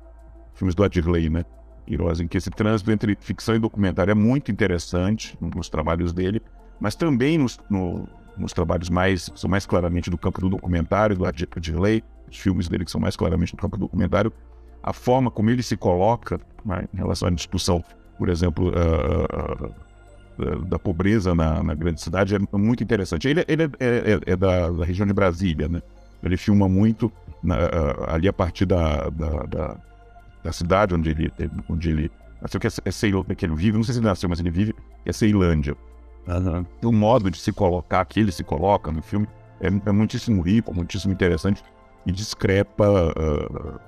filmes 0.54 0.76
do 0.76 0.84
Adirley, 0.84 1.30
né? 1.30 1.46
Queiroz, 1.86 2.20
em 2.20 2.28
que 2.28 2.38
esse 2.38 2.50
trânsito 2.50 2.92
entre 2.92 3.18
ficção 3.20 3.56
e 3.56 3.60
documentário 3.60 4.12
é 4.12 4.16
muito 4.16 4.52
interessante 4.52 5.38
nos 5.40 5.68
trabalhos 5.68 6.14
dele, 6.14 6.42
mas 6.80 6.96
também 6.96 7.38
nos, 7.38 7.60
no, 7.70 8.08
nos 8.38 8.54
trabalhos 8.54 8.90
mais, 8.90 9.30
são 9.36 9.50
mais 9.50 9.66
claramente 9.66 10.10
do 10.10 10.18
campo 10.18 10.42
do 10.42 10.50
documentário, 10.50 11.18
do 11.18 11.26
Adirley, 11.26 12.04
os 12.30 12.38
filmes 12.38 12.68
dele 12.68 12.86
que 12.86 12.92
são 12.92 13.02
mais 13.02 13.16
claramente 13.16 13.56
do 13.56 13.62
campo 13.62 13.78
do 13.78 13.82
documentário, 13.82 14.32
a 14.82 14.94
forma 14.94 15.30
como 15.30 15.50
ele 15.50 15.62
se 15.62 15.76
coloca 15.78 16.40
né, 16.66 16.88
em 16.94 16.98
relação 16.98 17.28
à 17.28 17.32
discussão, 17.32 17.84
por 18.18 18.30
exemplo, 18.30 18.70
uh, 18.70 19.66
uh, 20.42 20.66
da 20.66 20.80
pobreza 20.80 21.36
na, 21.36 21.62
na, 21.62 21.76
grande 21.76 22.02
cidade 22.02 22.36
é 22.36 22.58
muito 22.58 22.84
interessante. 22.84 23.28
Ele, 23.28 23.44
ele 23.48 23.64
é, 23.64 23.70
é, 23.80 24.20
é 24.26 24.36
da, 24.36 24.70
da, 24.70 24.86
região 24.86 25.06
de 25.06 25.14
Brasília, 25.14 25.68
né? 25.68 25.82
Ele 26.24 26.38
filma 26.38 26.70
muito 26.70 27.12
na, 27.44 27.58
ali 28.08 28.28
a 28.28 28.34
partir 28.34 28.66
da, 28.66 29.10
da, 29.10 29.78
da, 30.44 30.50
da, 30.50 30.52
cidade 30.52 30.94
onde 30.94 31.10
ele, 31.10 31.32
onde 31.70 31.90
ele 31.90 32.12
nasceu, 32.42 32.60
que 32.60 32.68
é, 32.68 32.72
é 32.86 32.92
Ceilândia, 32.92 33.36
que 33.36 33.46
ele 33.46 33.56
vive, 33.56 33.78
não 33.78 33.84
sei 33.84 33.94
se 33.94 34.00
ele 34.00 34.08
nasceu, 34.08 34.30
mas 34.30 34.40
ele 34.40 34.52
vive, 34.52 34.76
é 35.06 35.12
Ceilândia. 35.12 35.76
Uhum. 36.28 36.66
O 36.90 36.92
modo 36.92 37.32
de 37.32 37.38
se 37.38 37.52
colocar, 37.52 38.04
que 38.06 38.20
ele 38.20 38.32
se 38.32 38.44
coloca 38.44 38.92
no 38.92 39.02
filme, 39.02 39.28
é, 39.60 39.68
é 39.68 39.92
muitíssimo 39.92 40.42
rico, 40.42 40.74
muitíssimo 40.74 41.14
interessante 41.14 41.64
e 42.06 42.12
discrepa 42.12 42.86
uh, 42.90 43.80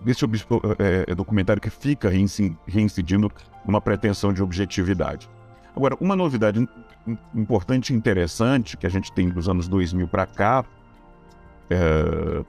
desse 0.00 0.24
é, 0.24 1.04
é, 1.08 1.14
documentário 1.14 1.60
que 1.60 1.70
fica 1.70 2.10
reincidindo 2.66 3.30
uma 3.66 3.80
pretensão 3.80 4.32
de 4.32 4.42
objetividade. 4.42 5.28
Agora, 5.76 5.96
uma 6.00 6.16
novidade 6.16 6.66
importante 7.34 7.92
e 7.92 7.96
interessante 7.96 8.76
que 8.76 8.86
a 8.86 8.90
gente 8.90 9.12
tem 9.12 9.28
dos 9.28 9.48
anos 9.48 9.68
2000 9.68 10.08
para 10.08 10.26
cá 10.26 10.64
é, 11.70 12.44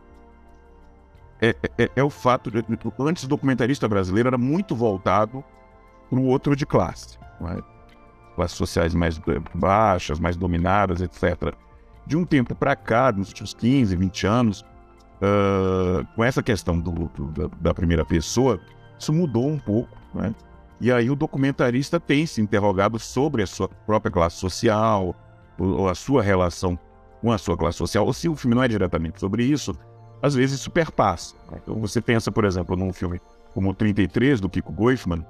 é, 1.42 1.56
é, 1.78 1.90
é, 1.96 2.04
o 2.04 2.10
fato 2.10 2.52
de 2.52 2.64
antes 3.00 3.24
o 3.24 3.28
documentarista 3.28 3.88
brasileiro 3.88 4.28
era 4.28 4.38
muito 4.38 4.76
voltado 4.76 5.44
para 6.10 6.20
o 6.20 6.26
outro 6.26 6.56
de 6.56 6.66
classe, 6.66 7.18
é? 7.42 7.80
classes 8.36 8.58
sociais 8.58 8.94
mais 8.94 9.20
baixas, 9.54 10.20
mais 10.20 10.36
dominadas, 10.36 11.02
etc. 11.02 11.54
De 12.06 12.18
um 12.18 12.26
tempo 12.26 12.56
para 12.56 12.76
cá, 12.76 13.12
nos 13.12 13.30
últimos 13.30 13.54
15, 13.54 13.96
20 13.96 14.28
anos, 14.28 14.62
uh, 15.22 16.06
com 16.16 16.24
essa 16.24 16.42
questão 16.42 16.80
do, 16.80 16.92
do, 16.92 17.50
da, 17.60 17.74
primeira 17.74 18.04
pessoa, 18.04 18.60
isso 18.98 19.14
mudou 19.14 19.48
um 19.48 19.60
pouco, 19.60 19.98
né? 20.14 20.34
E 20.82 20.92
aí 20.92 21.10
o 21.10 21.16
documentarista 21.16 22.00
tem 22.00 22.26
se 22.26 22.42
interrogado 22.42 22.98
sobre 22.98 23.44
a 23.44 23.48
sua 23.48 23.68
própria 23.68 24.12
classe 24.12 24.38
social, 24.38 25.14
ou 25.58 25.90
a 25.90 25.96
sua 25.96 26.24
relação 26.24 26.80
com 27.22 27.34
a 27.34 27.38
sua 27.38 27.58
classe 27.58 27.78
social, 27.78 28.06
ou 28.06 28.14
se 28.14 28.30
o 28.30 28.36
filme 28.36 28.56
não 28.56 28.64
é 28.64 28.68
diretamente 28.68 29.20
sobre 29.20 29.44
isso, 29.44 29.78
às 30.22 30.36
vezes 30.36 30.60
isso 30.60 30.72
perpassa. 30.72 31.36
Né? 31.52 31.60
Então 31.62 31.76
você 31.76 32.02
pensa, 32.02 32.32
por 32.32 32.46
exemplo, 32.46 32.76
num 32.76 32.94
filme 32.94 33.22
como 33.54 33.72
o 33.72 33.74
33, 33.74 34.40
do 34.40 34.50
Kiko 34.50 34.72
Goifman, 34.72 35.26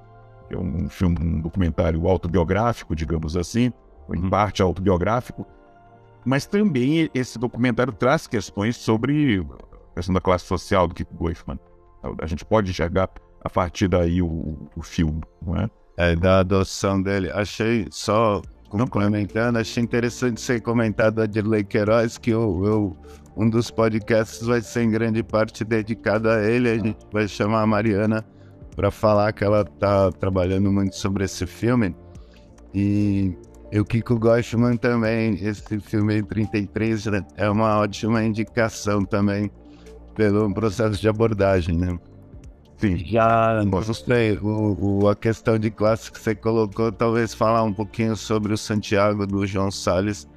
que 0.48 0.55
é 0.55 0.58
um 0.58 0.89
filme, 0.89 1.17
um 1.19 1.41
documentário 1.41 2.08
autobiográfico, 2.08 2.96
digamos 2.96 3.38
assim, 3.38 3.72
em 4.13 4.19
uhum. 4.19 4.29
parte 4.29 4.62
autobiográfico, 4.62 5.46
mas 6.25 6.46
também 6.46 7.10
esse 7.13 7.39
documentário 7.39 7.93
traz 7.93 8.27
questões 8.27 8.75
sobre 8.75 9.46
questão 9.96 10.13
da 10.13 10.22
classe 10.22 10.46
social 10.46 10.88
do 10.88 10.96
Kiko 10.96 11.13
Goifman. 11.15 11.60
A 12.22 12.25
gente 12.25 12.46
pode 12.46 12.72
enxergar 12.72 13.10
a 13.43 13.50
partir 13.50 13.88
daí 13.88 14.22
o, 14.22 14.69
o 14.75 14.81
filme, 14.81 15.22
não 15.41 15.55
é? 15.55 15.69
É, 15.98 16.15
da 16.15 16.39
adoção 16.39 17.01
dele. 17.01 17.29
Achei, 17.31 17.88
só 17.91 18.41
complementando, 18.69 19.60
achei 19.60 19.84
interessante 19.84 20.39
ser 20.39 20.62
comentado 20.62 21.22
a 21.22 21.25
Dirley 21.25 21.63
Queiroz, 21.63 22.17
que 22.17 22.29
eu, 22.29 22.63
eu, 22.65 22.98
um 23.39 23.50
dos 23.50 23.72
podcasts 23.72 24.46
vai 24.46 24.62
ser 24.62 24.84
em 24.84 24.91
grande 24.91 25.24
parte 25.24 25.63
dedicado 25.63 26.29
a 26.29 26.43
ele. 26.43 26.69
A 26.69 26.77
gente 26.77 26.98
vai 27.10 27.25
chamar 27.25 27.62
a 27.62 27.65
Mariana 27.65 28.25
para 28.75 28.91
falar 28.91 29.31
que 29.31 29.46
ela 29.46 29.62
está 29.62 30.12
trabalhando 30.12 30.69
muito 30.69 30.98
sobre 30.98 31.24
esse 31.24 31.48
filme. 31.48 31.96
E 32.75 33.34
o 33.74 33.86
Kiko 33.86 34.19
Goshman 34.19 34.75
também, 34.75 35.36
esse 35.41 35.79
filme 35.79 36.22
33 36.22 37.05
né, 37.05 37.25
é 37.38 37.50
uma 37.50 37.79
ótima 37.79 38.22
indicação 38.22 39.05
também 39.05 39.50
pelo 40.15 40.53
processo 40.53 41.00
de 41.00 41.08
abordagem, 41.08 41.77
né? 41.77 41.98
Sim. 42.75 42.98
Já, 42.98 43.63
não 43.65 43.81
sei, 43.93 44.38
o, 44.38 45.03
o, 45.03 45.10
a 45.10 45.15
questão 45.15 45.58
de 45.58 45.72
classe 45.72 46.12
que 46.12 46.19
você 46.19 46.36
colocou, 46.36 46.91
talvez 46.91 47.34
falar 47.34 47.63
um 47.63 47.74
pouquinho 47.74 48.15
sobre 48.17 48.53
o 48.53 48.58
Santiago 48.58 49.25
do 49.25 49.46
João 49.46 49.72
Salles, 49.72 50.27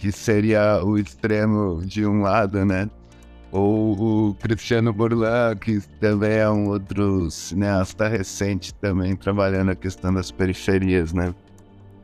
que 0.00 0.10
seria 0.10 0.82
o 0.82 0.98
extremo 0.98 1.82
de 1.84 2.06
um 2.06 2.22
lado, 2.22 2.64
né? 2.64 2.88
Ou 3.52 4.30
o 4.30 4.34
Cristiano 4.34 4.94
Burlan, 4.94 5.54
que 5.56 5.78
também 6.00 6.38
é 6.38 6.48
um 6.48 6.68
outro 6.68 7.30
cineasta 7.30 8.08
recente 8.08 8.72
também 8.74 9.14
trabalhando 9.14 9.72
a 9.72 9.74
questão 9.74 10.14
das 10.14 10.30
periferias, 10.30 11.12
né? 11.12 11.34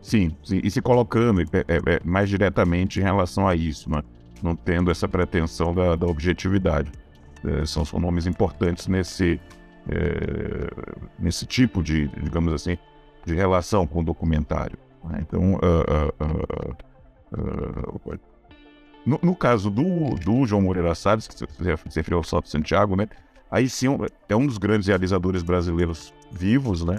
Sim, 0.02 0.36
sim. 0.44 0.60
e 0.62 0.70
se 0.70 0.82
colocando 0.82 1.40
é, 1.40 1.44
é, 1.44 1.76
é, 1.94 2.00
mais 2.04 2.28
diretamente 2.28 3.00
em 3.00 3.02
relação 3.02 3.48
a 3.48 3.56
isso, 3.56 3.90
né? 3.90 4.02
não 4.42 4.54
tendo 4.54 4.90
essa 4.90 5.08
pretensão 5.08 5.74
da, 5.74 5.96
da 5.96 6.06
objetividade. 6.06 6.92
É, 7.44 7.64
são, 7.64 7.84
são 7.84 7.98
nomes 7.98 8.26
importantes 8.26 8.88
nesse, 8.88 9.40
é, 9.88 10.68
nesse 11.18 11.46
tipo 11.46 11.82
de, 11.82 12.08
digamos 12.08 12.52
assim, 12.52 12.76
de 13.24 13.34
relação 13.34 13.86
com 13.86 14.00
o 14.00 14.04
documentário. 14.04 14.78
Né? 15.04 15.24
Então, 15.26 15.54
uh, 15.54 15.56
uh, 15.56 16.70
uh, 16.70 16.76
no, 19.04 19.18
no, 19.22 19.36
caso 19.36 19.70
do, 19.70 20.14
do 20.16 20.46
João 20.46 20.62
Moreira 20.62 20.94
Salles, 20.94 21.28
que 21.28 21.34
você 21.36 21.98
referiu 22.00 22.18
ao 22.18 22.24
Salto 22.24 22.48
Santiago, 22.48 22.96
né? 22.96 23.08
Aí 23.50 23.68
sim 23.68 23.86
é 24.28 24.36
um 24.36 24.46
dos 24.46 24.58
grandes 24.58 24.88
realizadores 24.88 25.42
brasileiros 25.42 26.12
vivos, 26.30 26.84
né? 26.84 26.98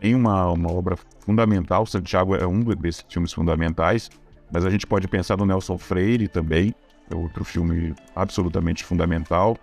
Em 0.00 0.14
uma, 0.14 0.50
uma 0.50 0.72
obra 0.72 0.96
fundamental, 1.20 1.86
Santiago 1.86 2.34
é 2.34 2.46
um 2.46 2.60
desses 2.60 3.04
filmes 3.08 3.32
fundamentais, 3.32 4.10
mas 4.52 4.64
a 4.64 4.70
gente 4.70 4.86
pode 4.86 5.08
pensar 5.08 5.36
no 5.36 5.46
Nelson 5.46 5.76
Freire 5.76 6.28
também, 6.28 6.74
é 7.10 7.14
outro 7.14 7.44
filme 7.44 7.94
absolutamente 8.14 8.84
fundamental. 8.84 9.56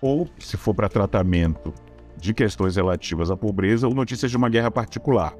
Ou, 0.00 0.28
se 0.38 0.56
for 0.56 0.74
para 0.74 0.88
tratamento 0.88 1.72
de 2.16 2.34
questões 2.34 2.76
relativas 2.76 3.30
à 3.30 3.36
pobreza, 3.36 3.88
o 3.88 3.94
Notícias 3.94 4.30
de 4.30 4.36
uma 4.36 4.48
Guerra 4.48 4.70
Particular. 4.70 5.34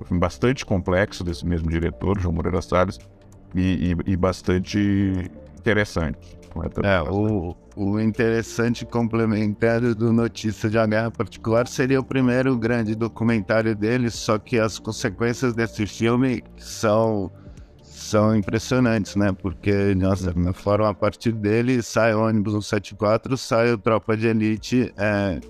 Um 0.00 0.04
filme 0.04 0.20
bastante 0.20 0.64
complexo 0.64 1.22
desse 1.22 1.46
mesmo 1.46 1.70
diretor, 1.70 2.18
João 2.20 2.34
Moreira 2.34 2.60
Salles, 2.60 2.98
e, 3.54 3.94
e, 4.06 4.12
e 4.12 4.16
bastante 4.16 5.30
interessante. 5.58 6.36
É, 6.84 7.02
o, 7.02 7.56
o 7.74 7.98
interessante 7.98 8.86
complementário 8.86 9.94
do 9.94 10.12
Notícias 10.12 10.70
de 10.70 10.78
uma 10.78 10.86
Guerra 10.86 11.10
Particular 11.10 11.66
seria 11.66 11.98
o 11.98 12.04
primeiro 12.04 12.56
grande 12.56 12.94
documentário 12.94 13.74
dele, 13.74 14.08
só 14.10 14.38
que 14.38 14.58
as 14.58 14.78
consequências 14.78 15.52
desse 15.52 15.86
filme 15.86 16.42
são 16.56 17.30
são 17.82 18.36
impressionantes, 18.36 19.16
né? 19.16 19.32
Porque, 19.32 19.94
nossa, 19.94 20.32
na 20.34 20.52
forma 20.52 20.88
a 20.88 20.94
partir 20.94 21.32
dele 21.32 21.82
sai 21.82 22.14
o 22.14 22.22
ônibus 22.22 22.52
174, 22.52 23.36
sai 23.36 23.72
o 23.72 23.78
Tropa 23.78 24.16
de 24.16 24.26
Elite, 24.26 24.92
é, 24.96 25.40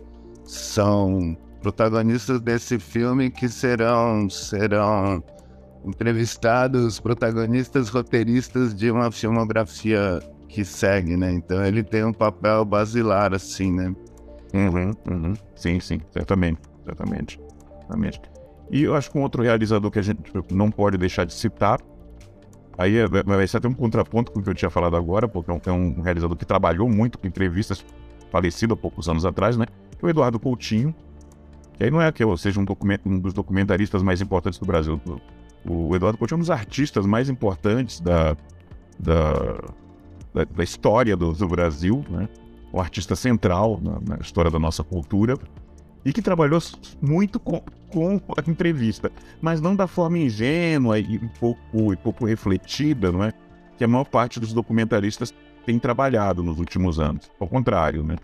são 0.44 1.36
protagonistas 1.64 2.40
desse 2.40 2.78
filme 2.78 3.30
que 3.30 3.48
serão, 3.48 4.28
serão 4.28 5.22
entrevistados, 5.84 7.00
protagonistas 7.00 7.88
roteiristas 7.88 8.74
de 8.74 8.90
uma 8.90 9.10
filmografia 9.10 10.20
que 10.48 10.64
segue, 10.64 11.16
né? 11.16 11.32
Então 11.32 11.64
ele 11.64 11.82
tem 11.82 12.04
um 12.04 12.12
papel 12.12 12.64
basilar, 12.64 13.32
assim, 13.32 13.72
né? 13.72 13.94
Uhum, 14.52 14.90
uhum. 15.10 15.34
Sim, 15.56 15.80
sim, 15.80 16.00
certamente, 16.10 16.60
certamente, 16.84 17.40
certamente. 17.80 18.20
E 18.70 18.82
eu 18.82 18.94
acho 18.94 19.10
que 19.10 19.18
um 19.18 19.22
outro 19.22 19.42
realizador 19.42 19.90
que 19.90 19.98
a 19.98 20.02
gente 20.02 20.20
não 20.52 20.70
pode 20.70 20.98
deixar 20.98 21.24
de 21.24 21.32
citar 21.32 21.80
Aí 22.76 22.96
é, 22.96 23.06
vai 23.06 23.46
ser 23.46 23.58
até 23.58 23.68
um 23.68 23.74
contraponto 23.74 24.32
com 24.32 24.40
o 24.40 24.42
que 24.42 24.50
eu 24.50 24.54
tinha 24.54 24.70
falado 24.70 24.96
agora, 24.96 25.28
porque 25.28 25.50
é, 25.50 25.60
é 25.66 25.72
um, 25.72 26.00
realizador 26.00 26.36
que 26.36 26.44
trabalhou 26.44 26.88
muito 26.88 27.18
com 27.18 27.26
entrevistas, 27.26 27.84
falecido 28.30 28.74
há 28.74 28.76
poucos 28.76 29.08
anos 29.08 29.24
atrás, 29.24 29.56
né? 29.56 29.66
É 30.00 30.06
o 30.06 30.08
Eduardo 30.08 30.40
Coutinho. 30.40 30.94
Que 31.76 31.84
aí 31.84 31.90
não 31.90 32.00
é 32.00 32.10
que 32.12 32.22
eu 32.22 32.36
seja 32.36 32.60
um, 32.60 32.64
um, 33.06 33.18
dos 33.18 33.32
documentaristas 33.32 34.02
mais 34.02 34.20
importantes 34.20 34.58
do 34.58 34.66
Brasil. 34.66 35.00
O 35.66 35.94
Eduardo 35.94 36.18
Coutinho 36.18 36.36
é 36.36 36.38
um 36.38 36.40
dos 36.40 36.50
artistas 36.50 37.04
mais 37.06 37.28
importantes 37.28 38.00
da, 38.00 38.36
da, 38.98 39.32
da, 40.32 40.44
da 40.44 40.64
história 40.64 41.16
do, 41.16 41.32
do, 41.32 41.48
Brasil, 41.48 42.04
né? 42.08 42.28
um 42.72 42.80
artista 42.80 43.16
central 43.16 43.80
na, 43.82 44.00
na, 44.00 44.20
história 44.20 44.50
da 44.50 44.58
nossa 44.58 44.84
cultura 44.84 45.36
e 46.04 46.12
que 46.12 46.20
trabalhou 46.20 46.60
muito 47.00 47.40
com, 47.40 47.60
com 47.88 48.20
a 48.36 48.50
entrevista, 48.50 49.10
mas 49.40 49.60
não 49.60 49.74
da 49.74 49.86
forma 49.86 50.18
ingênua 50.18 50.98
e 50.98 51.18
pouco, 51.40 51.92
e 51.92 51.96
pouco 51.96 52.26
refletida, 52.26 53.10
não 53.10 53.24
é? 53.24 53.32
Que 53.76 53.84
a 53.84 53.88
maior 53.88 54.04
parte 54.04 54.38
dos 54.38 54.52
documentaristas 54.52 55.32
tem 55.64 55.78
trabalhado 55.78 56.42
nos 56.42 56.58
últimos 56.58 57.00
anos. 57.00 57.30
Ao 57.40 57.48
contrário, 57.48 58.04
né? 58.04 58.16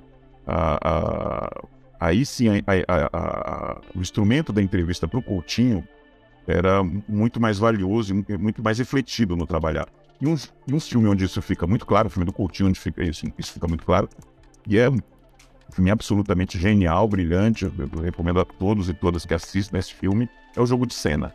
A, 0.47 0.79
a, 0.83 1.65
aí 2.01 2.25
sim, 2.25 2.49
a, 2.49 3.81
o 3.95 4.01
instrumento 4.01 4.53
da 4.53 4.63
entrevista 4.63 5.07
para 5.07 5.19
o 5.19 5.23
Coutinho 5.23 5.87
era 6.47 6.83
muito 6.83 7.39
mais 7.39 7.59
valioso 7.59 8.15
e 8.29 8.39
muito 8.39 8.63
mais 8.63 8.79
refletido 8.79 9.37
no 9.37 9.47
trabalhar. 9.47 9.87
E 10.21 10.27
um, 10.27 10.35
e 10.67 10.75
um 10.75 10.81
filme 10.81 11.09
onde 11.09 11.25
isso 11.25 11.41
fica 11.41 11.67
muito 11.67 11.87
claro, 11.87 12.09
o 12.09 12.11
filme 12.11 12.25
do 12.25 12.33
Coutinho, 12.33 12.69
onde 12.69 12.81
fica 12.81 13.05
isso, 13.05 13.27
isso 13.39 13.53
fica 13.53 13.69
muito 13.69 13.85
claro, 13.85 14.09
e 14.67 14.79
é 14.79 14.89
um 14.91 14.99
filme 15.73 15.91
absolutamente 15.91 16.59
genial, 16.59 17.07
brilhante, 17.07 17.65
eu 17.65 18.01
recomendo 18.03 18.41
a 18.41 18.45
todos 18.45 18.89
e 18.89 18.95
todas 18.95 19.25
que 19.25 19.33
assistam 19.33 19.79
esse 19.79 19.95
filme, 19.95 20.29
é 20.57 20.61
o 20.61 20.67
Jogo 20.67 20.87
de 20.87 20.95
Cena. 20.95 21.33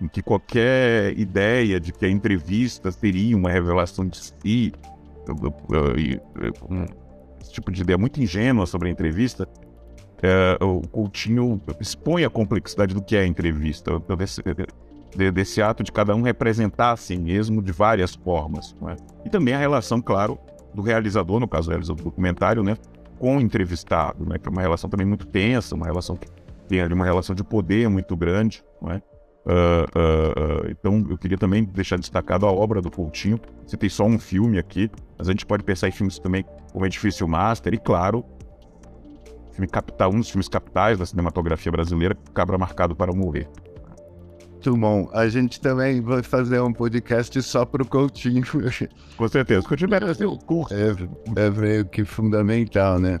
Em 0.00 0.08
que 0.08 0.20
qualquer 0.20 1.16
ideia 1.18 1.78
de 1.78 1.92
que 1.92 2.04
a 2.04 2.10
entrevista 2.10 2.90
seria 2.90 3.36
uma 3.36 3.50
revelação 3.50 4.06
de 4.06 4.18
si, 4.18 4.72
esse 7.44 7.52
tipo 7.52 7.70
de 7.70 7.82
ideia 7.82 7.98
muito 7.98 8.20
ingênua 8.20 8.66
sobre 8.66 8.88
a 8.88 8.90
entrevista, 8.90 9.46
é, 10.22 10.56
o 10.64 10.80
Coutinho 10.88 11.60
expõe 11.78 12.24
a 12.24 12.30
complexidade 12.30 12.94
do 12.94 13.02
que 13.02 13.14
é 13.14 13.20
a 13.20 13.26
entrevista, 13.26 14.00
desse, 14.16 14.42
desse, 15.32 15.62
ato 15.62 15.82
de 15.82 15.92
cada 15.92 16.14
um 16.14 16.22
representar 16.22 16.92
a 16.92 16.96
si 16.96 17.16
mesmo 17.18 17.62
de 17.62 17.72
várias 17.72 18.14
formas. 18.14 18.74
É? 18.88 18.96
E 19.26 19.30
também 19.30 19.54
a 19.54 19.58
relação, 19.58 20.00
claro, 20.00 20.38
do 20.74 20.80
realizador, 20.80 21.38
no 21.38 21.46
caso, 21.46 21.68
o 21.68 21.70
realizador 21.70 21.96
do 21.96 22.04
documentário, 22.04 22.62
né, 22.62 22.76
com 23.18 23.36
o 23.36 23.40
entrevistado, 23.40 24.24
né, 24.26 24.38
que 24.38 24.48
é 24.48 24.50
uma 24.50 24.62
relação 24.62 24.88
também 24.88 25.06
muito 25.06 25.26
tensa, 25.26 25.74
uma 25.74 25.86
relação 25.86 26.16
que 26.16 26.26
tem 26.66 26.80
ali 26.80 26.94
uma 26.94 27.04
relação 27.04 27.34
de 27.34 27.44
poder 27.44 27.88
muito 27.90 28.16
grande. 28.16 28.64
Não 28.80 28.90
é? 28.90 29.02
Uh, 29.46 29.84
uh, 29.98 30.66
uh, 30.66 30.70
então, 30.70 31.06
eu 31.10 31.18
queria 31.18 31.36
também 31.36 31.64
deixar 31.64 31.98
destacado 31.98 32.46
a 32.46 32.52
obra 32.52 32.80
do 32.80 32.90
Coutinho. 32.90 33.38
Citei 33.66 33.90
só 33.90 34.04
um 34.04 34.18
filme 34.18 34.58
aqui, 34.58 34.90
mas 35.18 35.28
a 35.28 35.32
gente 35.32 35.44
pode 35.44 35.62
pensar 35.62 35.88
em 35.88 35.92
filmes 35.92 36.18
também 36.18 36.44
como 36.72 36.86
Edifício 36.86 37.28
Master, 37.28 37.74
e 37.74 37.78
claro, 37.78 38.24
filme 39.52 39.68
capital, 39.68 40.10
um 40.10 40.18
dos 40.18 40.30
filmes 40.30 40.48
capitais 40.48 40.98
da 40.98 41.06
cinematografia 41.06 41.70
brasileira, 41.70 42.16
Cabra 42.32 42.56
Marcado 42.58 42.96
para 42.96 43.12
Morrer. 43.12 43.48
Muito 44.64 44.76
bom. 44.78 45.10
A 45.12 45.28
gente 45.28 45.60
também 45.60 46.00
vai 46.00 46.22
fazer 46.22 46.58
um 46.60 46.72
podcast 46.72 47.40
só 47.42 47.66
para 47.66 47.82
o 47.82 47.86
Coutinho. 47.86 48.42
Com 49.14 49.28
certeza. 49.28 49.60
O 49.60 49.68
Coutinho 49.68 49.90
merece 49.90 50.24
o 50.24 50.38
curso. 50.38 50.72
É, 50.74 50.96
é 51.36 51.50
meio 51.50 51.84
que 51.84 52.02
fundamental, 52.02 52.98
né? 52.98 53.20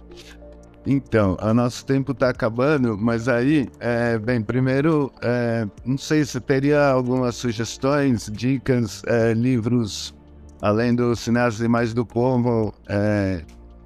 Então, 0.86 1.36
o 1.40 1.54
nosso 1.54 1.84
tempo 1.86 2.12
está 2.12 2.28
acabando, 2.28 2.98
mas 2.98 3.26
aí, 3.26 3.68
é, 3.80 4.18
bem, 4.18 4.42
primeiro, 4.42 5.10
é, 5.22 5.66
não 5.84 5.96
sei 5.96 6.24
se 6.26 6.38
teria 6.40 6.88
algumas 6.88 7.36
sugestões, 7.36 8.30
dicas, 8.30 9.02
é, 9.06 9.32
livros, 9.32 10.14
além 10.60 10.94
do 10.94 11.16
Cineastas 11.16 11.64
e 11.64 11.68
Mais 11.68 11.94
do 11.94 12.04
Povo, 12.04 12.74
é, 12.86 13.42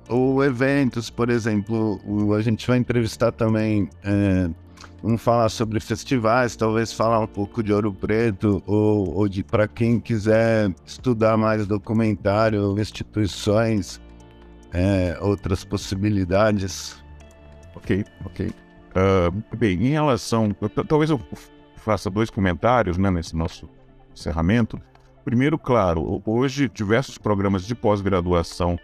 ou 0.08 0.42
eventos, 0.44 1.08
por 1.08 1.30
exemplo, 1.30 2.00
o, 2.04 2.34
a 2.34 2.42
gente 2.42 2.66
vai 2.66 2.78
entrevistar 2.78 3.30
também, 3.30 3.88
é, 4.02 4.50
vamos 5.00 5.22
falar 5.22 5.48
sobre 5.50 5.78
festivais, 5.78 6.56
talvez 6.56 6.92
falar 6.92 7.20
um 7.20 7.28
pouco 7.28 7.62
de 7.62 7.72
Ouro 7.72 7.92
Preto, 7.92 8.60
ou, 8.66 9.14
ou 9.14 9.28
de 9.28 9.44
para 9.44 9.68
quem 9.68 10.00
quiser 10.00 10.74
estudar 10.84 11.36
mais 11.36 11.64
documentário, 11.64 12.76
instituições, 12.76 14.00
é, 14.72 15.16
outras 15.20 15.64
possibilidades. 15.64 17.02
Ok, 17.74 18.04
ok. 18.24 18.50
Uh, 18.88 19.56
bem, 19.56 19.86
em 19.86 19.90
relação. 19.90 20.54
Talvez 20.88 21.10
eu 21.10 21.20
faça 21.76 22.10
dois 22.10 22.30
comentários 22.30 22.98
né, 22.98 23.10
nesse 23.10 23.36
nosso 23.36 23.68
encerramento. 24.12 24.80
Primeiro, 25.24 25.58
claro, 25.58 26.22
hoje 26.24 26.68
diversos 26.68 27.18
programas 27.18 27.66
de 27.66 27.74
pós-graduação 27.74 28.78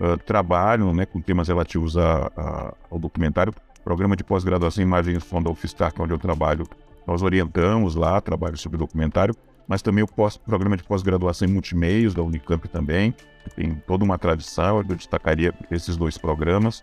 uh, 0.00 0.16
trabalham 0.18 0.94
né, 0.94 1.04
com 1.04 1.20
temas 1.20 1.48
relativos 1.48 1.96
a, 1.96 2.30
a, 2.36 2.74
ao 2.90 2.98
documentário. 2.98 3.52
Programa 3.84 4.16
de 4.16 4.24
pós-graduação 4.24 4.82
em 4.82 4.86
Imagem 4.86 5.16
e 5.16 5.20
Som 5.20 5.42
que 5.42 6.00
é 6.00 6.02
onde 6.02 6.12
eu 6.12 6.18
trabalho, 6.18 6.66
nós 7.06 7.22
orientamos 7.22 7.94
lá, 7.94 8.20
trabalho 8.20 8.56
sobre 8.56 8.76
documentário, 8.76 9.34
mas 9.66 9.82
também 9.82 10.04
o 10.04 10.06
pós, 10.06 10.36
programa 10.36 10.76
de 10.76 10.84
pós-graduação 10.84 11.48
em 11.48 11.52
multimeios 11.52 12.14
da 12.14 12.22
Unicamp 12.22 12.68
também 12.68 13.14
tem 13.48 13.74
toda 13.86 14.04
uma 14.04 14.18
tradição, 14.18 14.78
eu 14.78 14.84
destacaria 14.84 15.54
esses 15.70 15.96
dois 15.96 16.16
programas. 16.16 16.82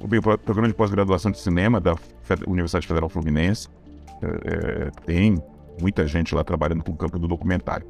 O 0.00 0.08
programa 0.38 0.68
de 0.68 0.74
pós-graduação 0.74 1.30
de 1.30 1.38
cinema 1.38 1.80
da 1.80 1.94
Universidade 2.46 2.86
Federal 2.86 3.08
Fluminense 3.08 3.68
é, 4.22 4.26
é, 4.26 4.90
tem 5.04 5.42
muita 5.80 6.06
gente 6.06 6.34
lá 6.34 6.44
trabalhando 6.44 6.82
com 6.84 6.92
o 6.92 6.96
campo 6.96 7.18
do 7.18 7.26
documentário. 7.26 7.86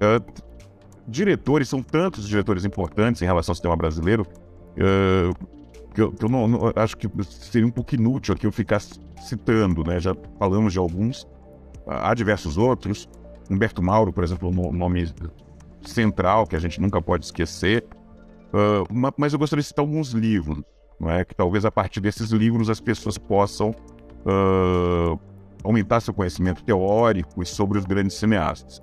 É, 0.00 0.20
diretores, 1.06 1.68
são 1.68 1.82
tantos 1.82 2.28
diretores 2.28 2.64
importantes 2.64 3.22
em 3.22 3.24
relação 3.24 3.52
ao 3.52 3.56
cinema 3.56 3.76
brasileiro 3.76 4.26
é, 4.76 5.32
que 5.94 6.02
eu, 6.02 6.12
que 6.12 6.24
eu 6.24 6.28
não, 6.28 6.46
não, 6.46 6.72
acho 6.76 6.96
que 6.96 7.08
seria 7.24 7.66
um 7.66 7.70
pouco 7.70 7.94
inútil 7.94 8.34
aqui 8.34 8.46
eu 8.46 8.52
ficar 8.52 8.80
citando, 8.80 9.82
né? 9.84 9.98
Já 9.98 10.14
falamos 10.38 10.72
de 10.72 10.78
alguns, 10.78 11.26
há 11.86 12.14
diversos 12.14 12.56
outros. 12.56 13.08
Humberto 13.50 13.82
Mauro, 13.82 14.12
por 14.12 14.22
exemplo, 14.22 14.48
o 14.48 14.72
nome 14.72 15.12
central 15.82 16.46
que 16.46 16.56
a 16.56 16.58
gente 16.58 16.80
nunca 16.80 17.00
pode 17.00 17.24
esquecer. 17.24 17.84
Uh, 18.48 19.12
mas 19.16 19.32
eu 19.32 19.38
gostaria 19.38 19.62
de 19.62 19.68
citar 19.68 19.84
alguns 19.84 20.12
livros, 20.12 20.62
não 20.98 21.10
é? 21.10 21.24
Que 21.24 21.34
talvez 21.34 21.64
a 21.64 21.70
partir 21.70 22.00
desses 22.00 22.30
livros 22.30 22.70
as 22.70 22.80
pessoas 22.80 23.18
possam 23.18 23.70
uh, 23.70 25.18
aumentar 25.62 26.00
seu 26.00 26.14
conhecimento 26.14 26.62
teórico 26.64 27.44
sobre 27.44 27.78
os 27.78 27.84
grandes 27.84 28.16
cineastas. 28.16 28.82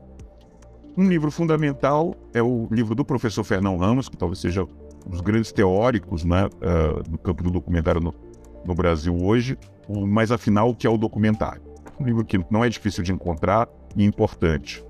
Um 0.97 1.07
livro 1.09 1.29
fundamental 1.29 2.15
é 2.33 2.41
o 2.41 2.67
livro 2.71 2.95
do 2.95 3.03
professor 3.03 3.43
Fernão 3.43 3.77
Ramos, 3.77 4.07
que 4.07 4.15
talvez 4.15 4.39
seja 4.39 4.63
um 4.63 5.09
dos 5.09 5.21
grandes 5.21 5.51
teóricos 5.51 6.23
né, 6.23 6.45
uh, 6.45 7.03
do 7.09 7.17
campo 7.17 7.43
do 7.43 7.51
documentário 7.51 7.99
no, 7.99 8.13
no 8.65 8.73
Brasil 8.73 9.15
hoje, 9.15 9.57
mas 9.89 10.31
afinal, 10.31 10.69
o 10.69 10.75
que 10.75 10.87
é 10.87 10.89
o 10.89 10.97
documentário? 10.97 11.61
Um 11.99 12.05
livro 12.05 12.25
que 12.25 12.39
não 12.49 12.63
é 12.63 12.69
difícil 12.69 13.03
de 13.03 13.11
encontrar 13.11 13.67
e 13.95 14.03
importante. 14.03 14.83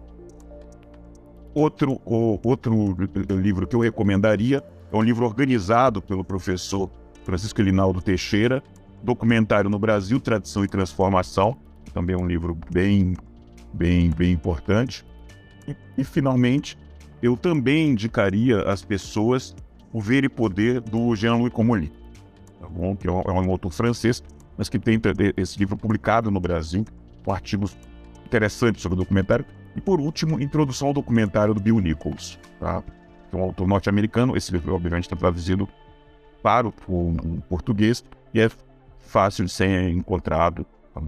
Outro, 1.55 2.01
o, 2.03 2.37
outro 2.43 2.97
livro 3.29 3.65
que 3.65 3.73
eu 3.77 3.79
recomendaria 3.79 4.61
é 4.91 4.95
um 4.95 5.01
livro 5.01 5.25
organizado 5.25 6.01
pelo 6.01 6.21
professor 6.21 6.91
Francisco 7.23 7.61
Elinaldo 7.61 8.01
Teixeira, 8.01 8.61
Documentário 9.01 9.69
no 9.69 9.79
Brasil, 9.79 10.19
Tradição 10.19 10.65
e 10.65 10.67
Transformação, 10.67 11.57
também 11.93 12.13
é 12.13 12.19
um 12.19 12.27
livro 12.27 12.57
bem, 12.69 13.15
bem, 13.73 14.09
bem 14.09 14.33
importante. 14.33 15.05
E, 15.65 15.73
e 15.97 16.03
finalmente, 16.03 16.77
eu 17.21 17.37
também 17.37 17.91
indicaria 17.91 18.61
às 18.63 18.83
pessoas 18.83 19.55
o 19.93 20.01
Ver 20.01 20.25
e 20.25 20.29
Poder 20.29 20.81
do 20.81 21.15
Jean-Louis 21.15 21.53
Comolli, 21.53 21.89
tá 22.59 22.67
bom? 22.67 22.97
que 22.97 23.07
é 23.07 23.11
um, 23.11 23.21
é 23.21 23.31
um 23.31 23.49
autor 23.49 23.71
francês, 23.71 24.21
mas 24.57 24.67
que 24.67 24.77
tem 24.77 24.99
esse 25.37 25.57
livro 25.57 25.77
publicado 25.77 26.29
no 26.29 26.41
Brasil, 26.41 26.83
com 27.23 27.31
artigos 27.31 27.77
interessantes 28.25 28.81
sobre 28.81 28.97
o 28.97 28.99
documentário, 28.99 29.45
e 29.75 29.81
por 29.81 29.99
último, 29.99 30.39
introdução 30.41 30.87
ao 30.87 30.93
documentário 30.93 31.53
do 31.53 31.59
Bill 31.59 31.79
Nichols, 31.79 32.39
tá? 32.59 32.81
Que 33.29 33.35
é 33.35 33.39
um 33.39 33.43
autor 33.43 33.67
norte-americano. 33.67 34.37
Esse 34.37 34.51
livro, 34.51 34.73
obviamente, 34.73 35.03
está 35.03 35.15
traduzido 35.15 35.67
para 36.41 36.67
o, 36.67 36.73
português 37.49 38.03
e 38.33 38.39
é 38.39 38.49
fácil 38.99 39.45
de 39.45 39.51
ser 39.51 39.89
encontrado. 39.89 40.65
Tá 40.93 41.01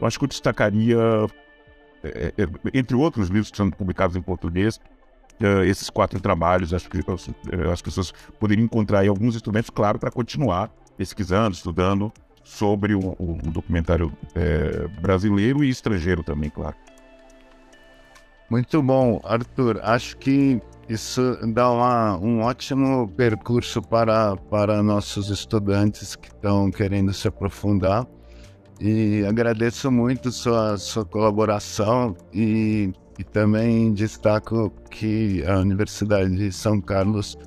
Eu 0.00 0.06
acho 0.06 0.18
que 0.18 0.24
eu 0.24 0.28
destacaria, 0.28 0.98
é, 2.02 2.34
é, 2.36 2.48
entre 2.74 2.96
outros 2.96 3.28
livros 3.28 3.50
que 3.50 3.56
são 3.56 3.70
publicados 3.70 4.16
em 4.16 4.20
português, 4.20 4.78
é, 5.40 5.66
esses 5.66 5.88
quatro 5.88 6.20
trabalhos. 6.20 6.74
Acho 6.74 6.90
que 6.90 7.00
as 7.72 7.80
pessoas 7.80 8.12
poderiam 8.38 8.64
encontrar 8.64 9.00
aí 9.00 9.08
alguns 9.08 9.34
instrumentos, 9.34 9.70
claro, 9.70 9.98
para 9.98 10.10
continuar 10.10 10.70
pesquisando, 10.96 11.54
estudando 11.54 12.12
sobre 12.42 12.94
o, 12.94 13.16
o 13.18 13.38
documentário 13.50 14.12
é, 14.34 14.86
brasileiro 15.00 15.64
e 15.64 15.70
estrangeiro 15.70 16.22
também, 16.22 16.50
claro. 16.50 16.76
Muito 18.50 18.82
bom, 18.82 19.20
Arthur. 19.24 19.80
Acho 19.82 20.16
que 20.18 20.60
isso 20.88 21.38
dá 21.52 21.70
uma, 21.70 22.18
um 22.18 22.40
ótimo 22.42 23.08
percurso 23.16 23.80
para, 23.80 24.36
para 24.36 24.82
nossos 24.82 25.30
estudantes 25.30 26.14
que 26.14 26.28
estão 26.28 26.70
querendo 26.70 27.12
se 27.12 27.26
aprofundar. 27.26 28.06
E 28.80 29.24
agradeço 29.26 29.90
muito 29.90 30.30
sua, 30.30 30.76
sua 30.76 31.04
colaboração 31.04 32.14
e, 32.32 32.92
e 33.18 33.24
também 33.24 33.92
destaco 33.92 34.70
que 34.90 35.42
a 35.46 35.58
Universidade 35.58 36.36
de 36.36 36.52
São 36.52 36.80
Carlos 36.80 37.38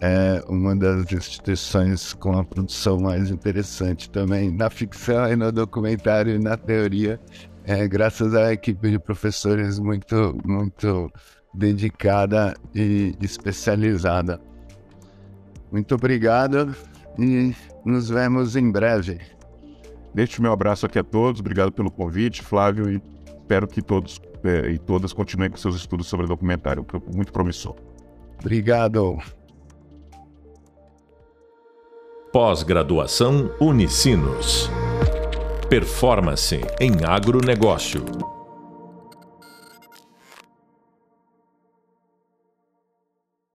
é 0.00 0.42
uma 0.48 0.76
das 0.76 1.10
instituições 1.12 2.12
com 2.14 2.38
a 2.38 2.44
produção 2.44 3.00
mais 3.00 3.30
interessante 3.30 4.10
também 4.10 4.50
na 4.50 4.70
ficção 4.70 5.30
e 5.30 5.36
no 5.36 5.50
documentário 5.50 6.36
e 6.36 6.38
na 6.38 6.56
teoria 6.56 7.18
é, 7.66 7.86
graças 7.88 8.32
à 8.32 8.52
equipe 8.52 8.90
de 8.90 8.98
professores 8.98 9.80
muito, 9.80 10.38
muito 10.44 11.10
dedicada 11.52 12.54
e 12.72 13.12
especializada. 13.20 14.40
Muito 15.72 15.96
obrigado 15.96 16.74
e 17.18 17.52
nos 17.84 18.08
vemos 18.08 18.54
em 18.54 18.70
breve. 18.70 19.20
Deixo 20.14 20.40
meu 20.40 20.52
abraço 20.52 20.86
aqui 20.86 20.98
a 20.98 21.04
todos, 21.04 21.40
obrigado 21.40 21.72
pelo 21.72 21.90
convite, 21.90 22.40
Flávio, 22.40 22.88
e 22.88 23.02
espero 23.26 23.66
que 23.66 23.82
todos 23.82 24.20
é, 24.44 24.70
e 24.70 24.78
todas 24.78 25.12
continuem 25.12 25.50
com 25.50 25.56
seus 25.56 25.74
estudos 25.74 26.06
sobre 26.06 26.26
documentário, 26.26 26.86
muito 27.12 27.32
promissor. 27.32 27.74
Obrigado. 28.38 29.18
Pós-graduação 32.32 33.50
Unicinos. 33.60 34.70
Performance 35.68 36.60
em 36.78 37.04
agronegócio. 37.04 38.35